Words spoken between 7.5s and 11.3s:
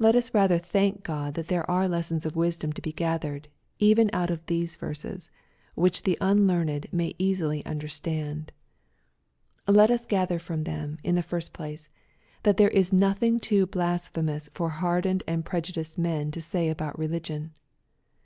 understand. Let us gather from them, in the